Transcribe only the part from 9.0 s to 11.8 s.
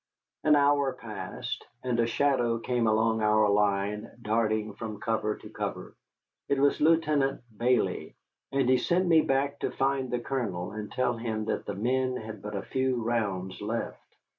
me back to find the Colonel and to tell him that the